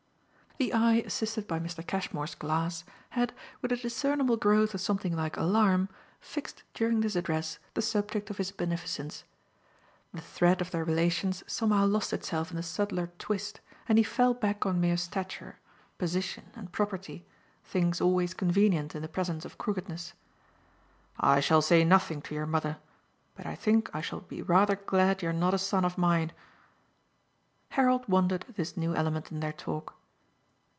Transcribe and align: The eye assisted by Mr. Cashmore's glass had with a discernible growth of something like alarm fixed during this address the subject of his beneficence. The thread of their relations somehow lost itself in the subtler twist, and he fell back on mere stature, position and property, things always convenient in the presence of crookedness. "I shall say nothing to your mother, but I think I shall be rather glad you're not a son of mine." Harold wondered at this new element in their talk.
The 0.57 0.75
eye 0.75 1.01
assisted 1.07 1.47
by 1.47 1.57
Mr. 1.59 1.83
Cashmore's 1.85 2.35
glass 2.35 2.83
had 3.11 3.33
with 3.63 3.71
a 3.71 3.77
discernible 3.77 4.37
growth 4.37 4.75
of 4.75 4.81
something 4.81 5.15
like 5.15 5.35
alarm 5.35 5.89
fixed 6.19 6.61
during 6.75 6.99
this 6.99 7.15
address 7.15 7.57
the 7.73 7.81
subject 7.81 8.29
of 8.29 8.37
his 8.37 8.51
beneficence. 8.51 9.23
The 10.13 10.21
thread 10.21 10.61
of 10.61 10.69
their 10.69 10.83
relations 10.83 11.43
somehow 11.47 11.87
lost 11.87 12.13
itself 12.13 12.51
in 12.51 12.57
the 12.57 12.61
subtler 12.63 13.09
twist, 13.17 13.59
and 13.89 13.97
he 13.97 14.03
fell 14.03 14.35
back 14.35 14.63
on 14.67 14.79
mere 14.79 14.97
stature, 14.97 15.57
position 15.97 16.51
and 16.53 16.71
property, 16.71 17.25
things 17.63 17.99
always 17.99 18.35
convenient 18.35 18.93
in 18.93 19.01
the 19.01 19.07
presence 19.07 19.45
of 19.45 19.57
crookedness. 19.57 20.13
"I 21.19 21.39
shall 21.39 21.63
say 21.63 21.83
nothing 21.83 22.21
to 22.23 22.35
your 22.35 22.45
mother, 22.45 22.77
but 23.35 23.47
I 23.47 23.55
think 23.55 23.89
I 23.95 24.01
shall 24.01 24.19
be 24.21 24.43
rather 24.43 24.75
glad 24.75 25.23
you're 25.23 25.33
not 25.33 25.55
a 25.55 25.57
son 25.57 25.83
of 25.85 25.97
mine." 25.97 26.31
Harold 27.69 28.07
wondered 28.07 28.45
at 28.47 28.57
this 28.57 28.77
new 28.77 28.93
element 28.93 29.31
in 29.31 29.39
their 29.39 29.53
talk. 29.53 29.95